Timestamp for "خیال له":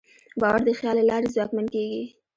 0.79-1.03